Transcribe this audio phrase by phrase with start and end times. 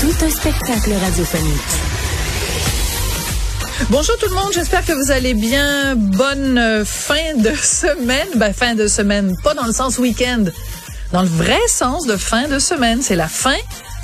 [0.00, 1.60] Tout un spectacle radiophonique.
[3.88, 5.96] Bonjour tout le monde, j'espère que vous allez bien.
[5.96, 8.28] Bonne euh, fin de semaine.
[8.34, 10.44] Ben, fin de semaine, pas dans le sens week-end,
[11.12, 13.00] dans le vrai sens de fin de semaine.
[13.00, 13.56] C'est la fin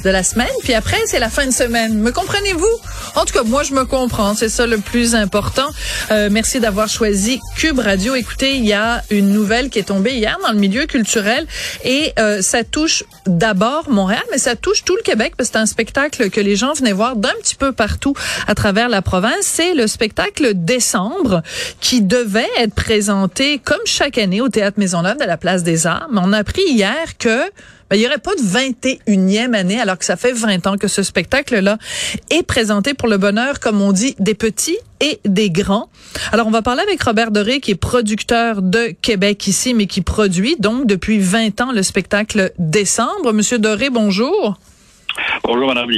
[0.02, 1.98] de la semaine, puis après, c'est la fin de semaine.
[1.98, 2.66] Me comprenez-vous?
[3.14, 4.34] En tout cas, moi, je me comprends.
[4.34, 5.68] C'est ça le plus important.
[6.10, 8.14] Euh, merci d'avoir choisi Cube Radio.
[8.14, 11.46] Écoutez, il y a une nouvelle qui est tombée hier dans le milieu culturel
[11.84, 15.60] et euh, ça touche d'abord Montréal, mais ça touche tout le Québec parce que c'est
[15.60, 18.14] un spectacle que les gens venaient voir d'un petit peu partout
[18.46, 19.42] à travers la province.
[19.42, 21.42] C'est le spectacle Décembre
[21.80, 26.08] qui devait être présenté comme chaque année au Théâtre Maisonneuve de la Place des Arts.
[26.10, 27.50] Mais on a appris hier que
[27.92, 30.88] ben, il n'y aurait pas de 21e année, alors que ça fait 20 ans que
[30.88, 31.76] ce spectacle-là
[32.30, 35.90] est présenté pour le bonheur, comme on dit, des petits et des grands.
[36.32, 40.00] Alors, on va parler avec Robert Doré, qui est producteur de Québec ici, mais qui
[40.00, 43.34] produit donc depuis 20 ans le spectacle Décembre.
[43.34, 44.58] Monsieur Doré, bonjour.
[45.44, 45.90] Bonjour, Madame.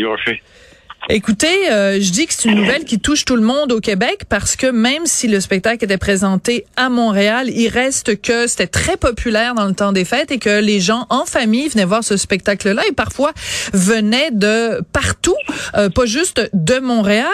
[1.10, 4.22] Écoutez, euh, je dis que c'est une nouvelle qui touche tout le monde au Québec
[4.30, 8.96] parce que même si le spectacle était présenté à Montréal, il reste que c'était très
[8.96, 12.16] populaire dans le temps des fêtes et que les gens en famille venaient voir ce
[12.16, 13.32] spectacle-là et parfois
[13.74, 15.36] venaient de partout,
[15.76, 17.28] euh, pas juste de Montréal.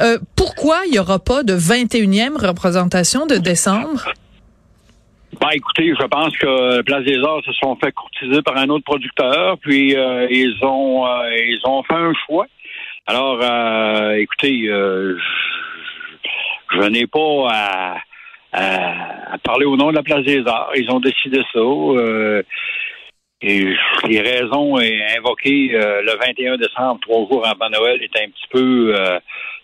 [0.00, 4.06] Euh, pourquoi il y aura pas de 21e représentation de décembre?
[5.40, 8.84] Ben, écoutez, je pense que Place des Arts se sont fait courtiser par un autre
[8.84, 12.46] producteur, puis ils ont ils ont fait un choix.
[13.06, 15.18] Alors, euh, écoutez, euh,
[16.72, 17.98] je, n'ai pas à,
[18.52, 20.70] à, parler au nom de la place des arts.
[20.74, 21.58] Ils ont décidé ça.
[21.58, 22.42] Euh,
[23.42, 23.74] et
[24.08, 24.76] les raisons
[25.16, 28.94] invoquées le 21 décembre, trois jours avant Noël, étaient un petit peu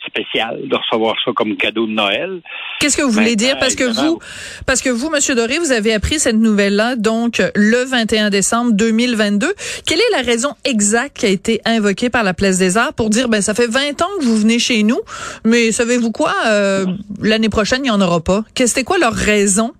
[0.06, 2.41] spécial de recevoir ça comme cadeau de Noël.
[2.78, 3.59] Qu'est-ce que vous voulez dire?
[3.59, 4.19] Parce que vous
[4.66, 8.72] parce que vous monsieur Doré, vous avez appris cette nouvelle là donc le 21 décembre
[8.72, 9.53] 2022.
[9.86, 13.10] Quelle est la raison exacte qui a été invoquée par la Place des Arts pour
[13.10, 15.00] dire ben ça fait 20 ans que vous venez chez nous,
[15.44, 16.34] mais savez-vous quoi?
[16.47, 16.86] Euh,
[17.20, 18.44] l'année prochaine il y en aura pas.
[18.56, 19.72] C'était quoi leur raison?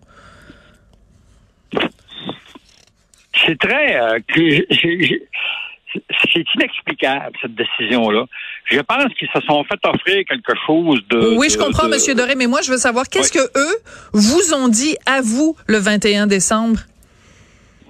[3.46, 4.18] C'est très euh,
[6.32, 8.24] c'est inexplicable, cette décision-là.
[8.64, 11.36] Je pense qu'ils se sont fait offrir quelque chose de...
[11.36, 11.90] Oui, je comprends, M.
[11.90, 13.76] Monsieur Doré, mais moi, je veux savoir, qu'est-ce que eux
[14.12, 16.80] vous ont dit à vous le 21 décembre?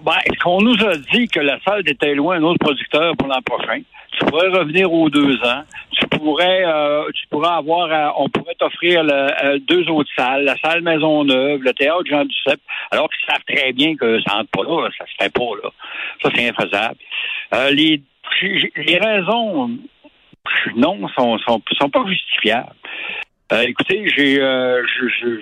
[0.05, 0.13] Ben,
[0.43, 3.83] qu'on nous a dit que la salle était loin un autre producteur pour l'an prochain?
[4.21, 5.63] Tu pourrais revenir aux deux ans.
[5.93, 10.57] Tu pourrais, euh, tu pourrais avoir, euh, on pourrait t'offrir euh, deux autres salles, la
[10.59, 12.61] salle Maisonneuve, le théâtre Jean Duceppe,
[12.91, 15.71] alors qu'ils savent très bien que ça entre pas là, ça se fait pas là.
[16.23, 16.99] Ça c'est infaisable.
[17.75, 18.03] les,
[18.77, 19.71] les raisons,
[20.77, 22.75] non, sont, sont, sont pas justifiables.
[23.63, 25.41] écoutez, j'ai, je, je,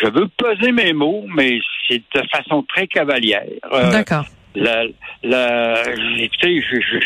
[0.00, 1.58] je veux peser mes mots, mais
[1.88, 3.44] c'est de façon très cavalière.
[3.92, 4.24] D'accord.
[4.54, 4.84] La,
[5.22, 5.82] la,
[6.18, 7.00] écoutez, je, je,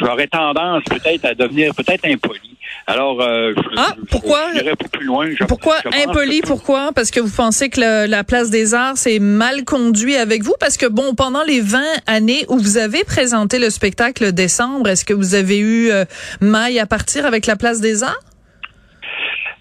[0.00, 2.56] j'aurais tendance peut-être à devenir peut-être impoli.
[2.86, 4.50] Alors, euh, je, ah, pourquoi?
[4.92, 5.28] plus loin.
[5.48, 6.40] pourquoi impoli?
[6.40, 6.92] Pourquoi?
[6.94, 10.54] Parce que vous pensez que la place des Arts c'est mal conduit avec vous?
[10.58, 15.04] Parce que bon, pendant les 20 années où vous avez présenté le spectacle décembre, est-ce
[15.04, 16.04] que vous avez eu euh,
[16.40, 18.31] maille à partir avec la place des Arts?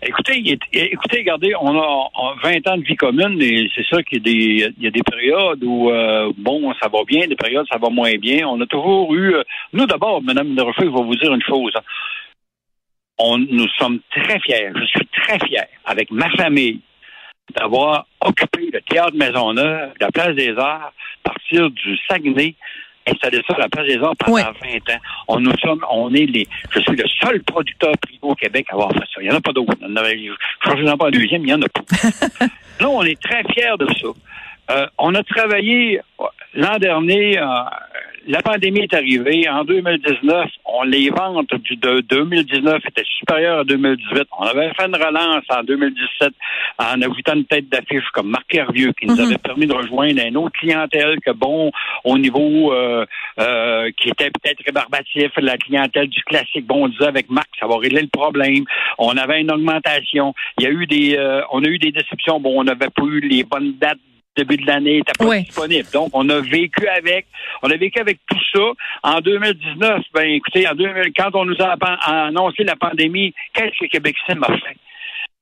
[0.04, 4.22] Écoutez, écoutez, regardez, on a, 20 ans de vie commune et c'est ça qu'il y
[4.22, 7.68] a des, il y a des périodes où euh, bon, ça va bien, des périodes
[7.72, 8.48] ça va moins bien.
[8.48, 11.74] On a toujours eu, euh, nous d'abord, de je vais vous dire une chose.
[11.76, 13.46] Hein.
[13.52, 14.72] Nous sommes très fiers.
[14.76, 16.80] Je suis très fier avec ma famille
[17.56, 20.94] d'avoir occupé le théâtre Maisonneuve, la place des Arts,
[21.26, 22.56] à partir du Saguenay
[23.08, 25.00] installé ça à la place des arts pendant 20 ans.
[25.28, 28.74] On, nous sommes, on est les, je suis le seul producteur privé au Québec à
[28.74, 29.22] avoir fait ça.
[29.22, 29.74] Il n'y en a pas d'autres.
[29.80, 31.82] Je ne pas un deuxième, il n'y en a pas.
[32.80, 34.08] Là, on est très fiers de ça.
[34.72, 36.00] Euh, on a travaillé
[36.54, 37.46] l'an dernier, euh,
[38.28, 39.48] la pandémie est arrivée.
[39.50, 44.28] En 2019, on les ventes du, de 2019 étaient supérieures à 2018.
[44.38, 46.30] On avait fait une relance en 2017
[46.78, 49.26] en ajoutant une tête d'affiche comme Marc Hervieux qui nous mhm.
[49.26, 51.72] avait permis de rejoindre une autre clientèle que bon
[52.04, 53.06] au niveau euh,
[53.40, 56.66] euh, qui était peut-être rébarbatif, la clientèle du classique.
[56.66, 58.66] Bon, on disait avec Marc, ça va régler le problème.
[58.98, 60.34] On avait une augmentation.
[60.60, 62.40] Il y a eu des, euh, on a eu des déceptions.
[62.40, 64.00] Bon, on n'avait pas eu les bonnes dates
[64.36, 65.88] début de l'année, n'était pas disponible.
[65.94, 67.28] Donc, on a vécu avec,
[67.62, 68.72] on a vécu avec tout ça.
[69.04, 71.76] En 2019, ben, écoutez, en 2000, quand on nous a
[72.26, 74.78] annoncé la pandémie, qu'est-ce que Québec Sim a fait?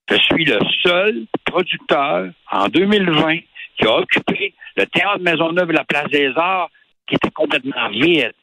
[0.10, 3.38] Je suis le seul producteur en 2020
[3.78, 6.70] qui a occupé le théâtre Maisonneuve et la Place des Arts
[7.08, 8.34] qui était complètement vide.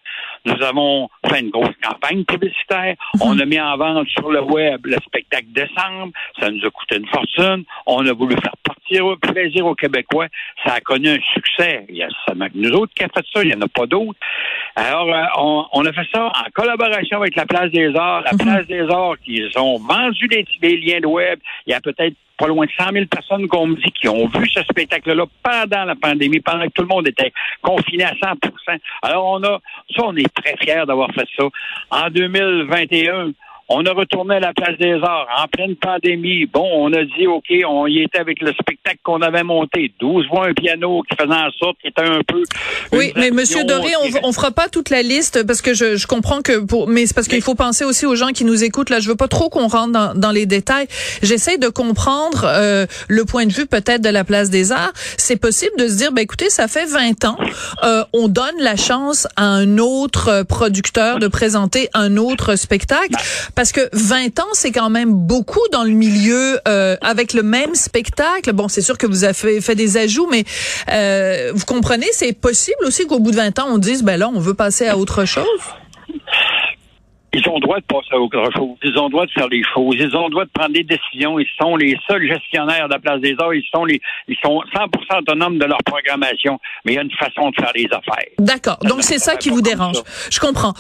[0.47, 2.95] Nous avons fait une grosse campagne publicitaire.
[3.17, 3.23] Mhm.
[3.23, 6.13] On a mis en vente sur le web le spectacle décembre.
[6.41, 7.65] Ça nous a coûté une fortune.
[7.87, 10.29] On a voulu faire partir plaisir aux Québécois.
[10.65, 11.87] Ça a connu un succès.
[11.89, 13.43] Il y a seulement nous autres qui a fait ça.
[13.43, 14.19] Il n'y en a pas d'autres.
[14.77, 18.23] Alors, euh, on, a fait ça en collaboration avec la Place des Arts.
[18.23, 18.39] La mhm.
[18.39, 21.41] Place des Arts qui ont vendu des, des liens de web.
[21.67, 24.27] Il y a peut-être pas loin de 100 000 personnes qu'on me dit qui ont
[24.29, 28.79] vu ce spectacle-là pendant la pandémie, pendant que tout le monde était confiné à 100%
[29.03, 29.61] Alors, on a,
[29.95, 31.45] ça, on est très fiers d'avoir fait ça.
[31.91, 33.33] En 2021,
[33.69, 36.47] on a retourné à la place des arts en pleine pandémie.
[36.47, 39.93] Bon, on a dit, OK, on y était avec le spectacle qu'on avait monté.
[39.99, 42.43] 12 voix, un piano qui faisait en sorte qu'il était un peu.
[42.93, 46.07] Oui, mais Monsieur Doré, on, on fera pas toute la liste parce que je, je
[46.07, 48.91] comprends que pour, mais c'est parce qu'il faut penser aussi aux gens qui nous écoutent.
[48.91, 50.87] Là, je veux pas trop qu'on rentre dans, dans les détails.
[51.23, 54.93] J'essaie de comprendre euh, le point de vue peut-être de la place des arts.
[55.17, 57.37] C'est possible de se dire, ben écoutez, ça fait 20 ans,
[57.83, 63.17] euh, on donne la chance à un autre producteur de présenter un autre spectacle.
[63.57, 67.75] Parce que 20 ans, c'est quand même beaucoup dans le milieu euh, avec le même
[67.75, 68.53] spectacle.
[68.53, 70.45] Bon, c'est sûr que vous avez fait, des ajouts, mais
[70.93, 74.29] euh, vous comprenez, c'est possible aussi qu'au bout de 20 ans, on dise, ben là,
[74.33, 75.47] on veut passer à autre chose?
[77.37, 78.77] Ils ont le droit de passer à autre chose.
[78.83, 79.97] Ils ont le droit de faire les choses.
[79.99, 81.39] Ils ont le droit de prendre des décisions.
[81.39, 83.53] Ils sont les seuls gestionnaires de la place des arts.
[83.53, 86.59] Ils sont les, ils sont 100% autonomes de leur programmation.
[86.85, 88.31] Mais il y a une façon de faire les affaires.
[88.39, 88.79] D'accord.
[88.85, 89.97] Donc c'est ça qui vous dérange.
[90.31, 90.73] Je comprends.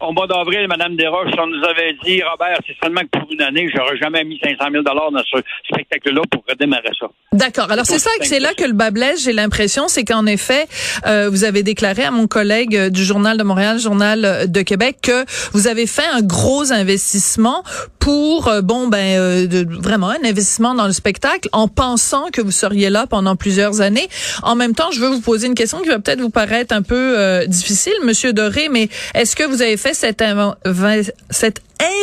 [0.00, 3.28] Au, mois, euh, d'avril, Mme Desroches, on nous avait dit, Robert, c'est seulement que pour
[3.32, 5.38] une année, j'aurais jamais mis 500 000 dollars dans ce
[5.72, 7.08] spectacle-là pour redémarrer ça.
[7.32, 7.72] D'accord.
[7.72, 9.24] Alors c'est ça, c'est là que le bas blesse.
[9.24, 10.66] J'ai l'impression, c'est qu'en effet,
[11.06, 14.98] euh, vous avez déclaré à mon collègue euh, du Journal de Montréal, Journal de Québec,
[15.02, 17.62] que vous avez fait un gros investissement
[17.98, 22.50] pour euh, bon ben euh, vraiment un investissement dans le spectacle en pensant que vous
[22.50, 24.08] seriez là pendant plusieurs années.
[24.42, 26.82] En même temps, je veux vous poser une question qui va peut-être vous paraître un
[26.82, 30.22] peu euh, difficile, Monsieur Doré, mais est-ce que vous avez fait cet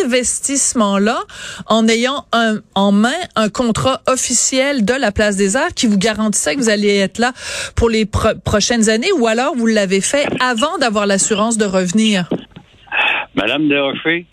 [0.06, 1.20] investissement-là
[1.68, 5.98] en ayant un, en main un contrat officiel de la Place des Arts qui vous
[5.98, 7.34] garantissait que vous alliez être là
[7.76, 12.30] pour les prochaines années, ou alors vous l'avez fait avant d'avoir l'assurance de revenir?
[13.38, 14.25] Madame Desrochers,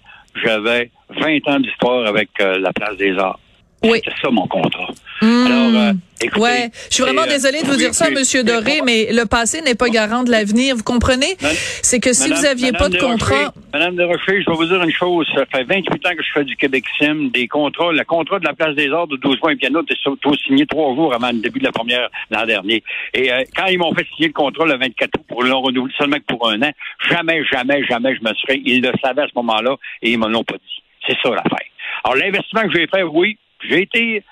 [0.43, 3.39] j'avais 20 ans d'histoire avec euh, la Place des Arts.
[3.85, 4.01] Oui.
[4.05, 4.89] C'est ça mon contrat.
[5.21, 5.47] Hmm.
[5.47, 8.81] Alors, euh, écoutez, ouais, je suis vraiment euh, désolée de vous dire ça, Monsieur Doré,
[8.85, 10.77] mais le passé n'est pas garant de l'avenir.
[10.77, 11.37] Vous comprenez?
[11.83, 14.93] C'est que si vous aviez pas de contrat, Madame Desrochers, je vais vous dire une
[14.93, 15.27] chose.
[15.35, 17.93] Ça fait 28 ans que je fais du Québec Sim, des contrats.
[17.93, 20.67] Le contrat de la Place des Arts de 12 mois et piano était surtout signé
[20.67, 22.83] trois jours avant le début de la première l'an dernier.
[23.13, 26.17] Et quand ils m'ont fait signer le contrat le 24 août pour le renouveler seulement
[26.17, 26.71] que pour un an,
[27.11, 28.61] jamais, jamais, jamais je me serais.
[28.65, 30.83] Ils le savaient à ce moment-là et ils me l'ont pas dit.
[31.07, 31.69] C'est ça l'affaire.
[32.05, 33.39] Alors l'investissement que j'ai fait, oui,
[33.69, 34.23] j'ai été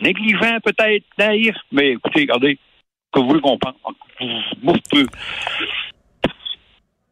[0.00, 2.58] négligent peut-être, naïf, mais écoutez, regardez,
[3.12, 5.06] que vous voulez pouvez,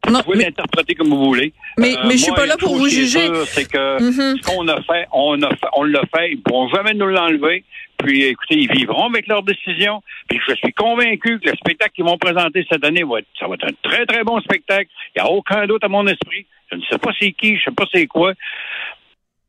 [0.09, 1.53] non, vous pouvez l'interpréter comme vous voulez.
[1.77, 3.27] Mais, euh, mais je suis pas là pour vous juger.
[3.45, 4.41] C'est que mm-hmm.
[4.41, 6.31] ce qu'on a fait, on a fait, on l'a fait.
[6.31, 7.63] Ils pourront jamais nous l'enlever.
[7.97, 10.01] Puis, écoutez, ils vivront avec leurs décisions.
[10.29, 13.47] Puis, je suis convaincu que le spectacle qu'ils vont présenter cette année va être, ça
[13.47, 14.89] va être un très, très bon spectacle.
[15.15, 16.45] Il n'y a aucun doute à mon esprit.
[16.71, 18.33] Je ne sais pas c'est qui, je ne sais pas c'est quoi.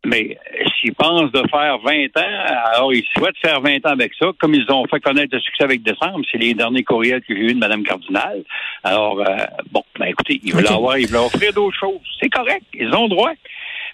[0.05, 0.39] Mais
[0.81, 4.55] s'ils pensent de faire 20 ans, alors ils souhaitent faire 20 ans avec ça, comme
[4.55, 6.21] ils ont fait connaître le succès avec Décembre.
[6.31, 8.45] C'est les derniers courriels que j'ai eus de Mme Cardinal.
[8.85, 9.37] Alors, euh,
[9.73, 12.01] bon, ben écoutez, ils veulent avoir, ils veulent offrir d'autres choses.
[12.21, 13.33] C'est correct, ils ont droit.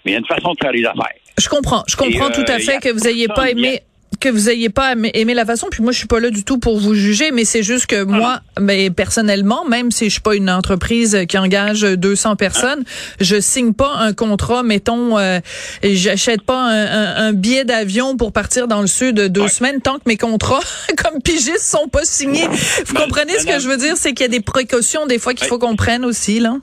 [0.05, 1.15] Mais il y a une façon de faire les affaires.
[1.39, 1.83] Je comprends.
[1.87, 3.81] Je comprends tout à euh, fait que vous n'ayez pas aimé
[4.19, 5.67] que vous ayez pas aimé la façon.
[5.69, 8.03] Puis moi, je suis pas là du tout pour vous juger, mais c'est juste que
[8.03, 12.83] moi, mais personnellement, même si je suis pas une entreprise qui engage 200 personnes,
[13.19, 14.63] je signe pas un contrat.
[14.63, 15.39] Mettons, euh,
[15.83, 20.17] j'achète pas un, billet d'avion pour partir dans le sud deux semaines tant que mes
[20.17, 20.61] contrats
[20.97, 22.47] comme pigistes sont pas signés.
[22.85, 25.33] Vous comprenez ce que je veux dire, c'est qu'il y a des précautions des fois
[25.33, 26.57] qu'il faut qu'on prenne aussi là.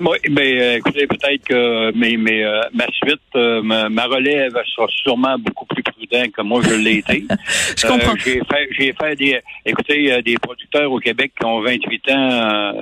[0.00, 4.86] Oui, mais euh, écoutez, peut-être que mais, mais euh, ma suite, euh, ma, relève sera
[4.88, 7.24] sûrement beaucoup plus prudent que moi je l'ai été.
[7.76, 8.16] je comprends.
[8.16, 12.72] j'ai fait j'ai fait des écoutez des producteurs au Québec qui ont 28 ans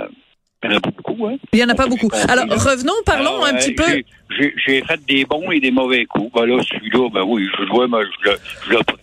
[0.64, 1.36] il n'y en a pas beaucoup, hein?
[1.52, 2.08] Il n'y en a pas beaucoup.
[2.26, 4.02] Alors, revenons, parlons un petit peu.
[4.66, 6.32] J'ai fait des bons et des mauvais coups.
[6.32, 8.30] Ben là, celui-là, ben oui, je jouais, mais je,
[8.66, 8.96] je le prends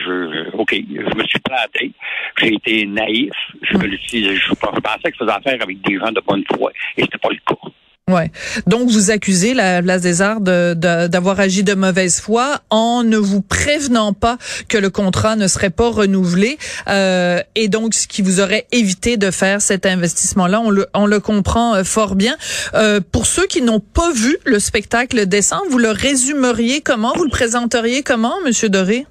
[0.00, 1.92] je, OK, je me suis planté.
[2.38, 3.32] J'ai été naïf.
[3.62, 7.02] Je, je, je, pensais que je faisais affaire avec des gens de bonne foi et
[7.02, 7.70] c'était pas le cas.
[8.10, 8.32] Ouais.
[8.66, 13.16] Donc vous accusez la Place des Arts d'avoir de, agi de mauvaise foi en ne
[13.16, 14.36] vous prévenant pas
[14.68, 19.16] que le contrat ne serait pas renouvelé euh, et donc ce qui vous aurait évité
[19.16, 20.60] de faire cet investissement-là.
[20.60, 22.36] On le, on le comprend euh, fort bien.
[22.74, 27.12] Euh, pour ceux qui n'ont pas vu le spectacle décembre, vous le résumeriez comment?
[27.14, 29.06] Vous le présenteriez comment, Monsieur Doré?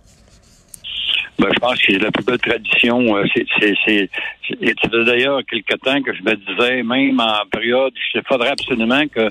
[1.40, 3.16] Ben, je pense que la plus belle tradition.
[3.16, 3.26] Euh,
[3.86, 4.10] c'est
[5.06, 9.30] d'ailleurs quelque temps que je me disais, même en période, il faudrait absolument que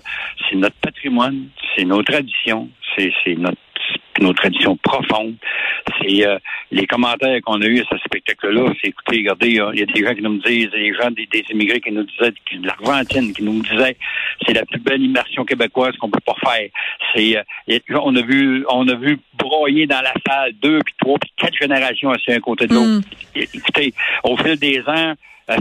[0.48, 3.58] c'est notre patrimoine, c'est nos traditions, c'est notre
[4.20, 5.34] nos traditions profondes.
[6.00, 6.38] C'est euh,
[6.70, 8.72] les commentaires qu'on a eus à ce spectacle-là.
[8.80, 11.80] C'est écoutez, regardez, il y a des gens qui nous disent, des gens des, immigrés
[11.80, 13.96] qui nous disaient, de l'Argentine qui nous disaient,
[14.46, 16.68] c'est la plus belle immersion québécoise qu'on peut pas faire.
[17.14, 21.18] C'est, euh, on a vu, on a vu broyer dans la salle deux puis trois
[21.18, 23.00] puis quatre générations assis un côté de l'autre.
[23.34, 23.40] Mm.
[23.54, 23.94] Écoutez,
[24.25, 25.14] au fil des ans,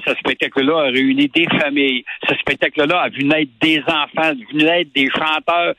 [0.05, 2.03] ce spectacle-là a réuni des familles.
[2.27, 5.73] Ce spectacle-là a vu naître des enfants, vu naître des chanteurs.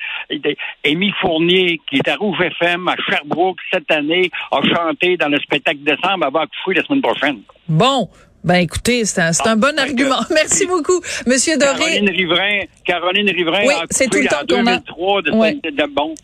[0.84, 5.38] Amy Fournier, qui est à Rouge FM, à Sherbrooke, cette année, a chanté dans le
[5.38, 7.40] spectacle décembre avant coucher la semaine prochaine.
[7.68, 8.08] Bon,
[8.48, 10.20] ben écoutez, c'est un, un, bon argument.
[10.30, 11.76] Merci beaucoup, Monsieur Doré.
[11.76, 15.54] Caroline Riverain, Caroline Riverain oui, c'est tout le temps en 2003 de, ouais.
[15.62, 16.14] de, bon.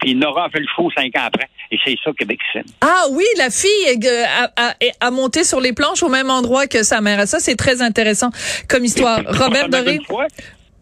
[0.00, 1.46] Puis Nora a fait le show cinq ans après.
[1.70, 2.62] Et c'est ça Québec Sim.
[2.80, 3.68] Ah oui, la fille
[4.26, 7.28] a, a, a, monté sur les planches au même endroit que sa mère.
[7.28, 8.30] Ça, c'est très intéressant
[8.66, 9.20] comme histoire.
[9.28, 10.00] Robert Doré.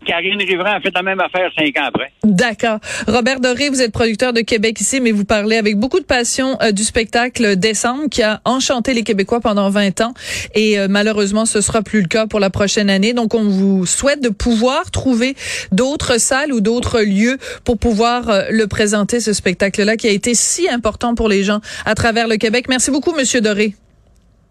[0.06, 2.12] Karine Riverain a fait la même affaire cinq ans après.
[2.24, 2.78] D'accord.
[3.06, 6.56] Robert Doré, vous êtes producteur de Québec ici, mais vous parlez avec beaucoup de passion
[6.62, 10.14] euh, du spectacle Décembre qui a enchanté les Québécois pendant 20 ans.
[10.54, 13.12] Et euh, malheureusement, ce sera plus le cas pour la prochaine année.
[13.12, 15.34] Donc, on vous souhaite de pouvoir trouver
[15.72, 20.34] d'autres salles ou d'autres lieux pour pouvoir euh, le présenter, ce spectacle-là qui a été
[20.34, 22.66] si important pour les gens à travers le Québec.
[22.68, 23.74] Merci beaucoup, Monsieur Doré.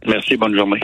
[0.06, 0.82] Merci, bonne journée.